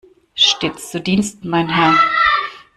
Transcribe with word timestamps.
Stets 0.33 0.89
zu 0.89 0.99
Diensten, 0.99 1.47
mein 1.47 1.69
Herr! 1.69 1.95